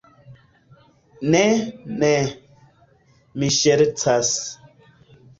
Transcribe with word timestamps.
Ne, 1.33 1.41
ne. 2.03 2.09
Mi 3.43 3.49
ŝercas. 3.57 4.33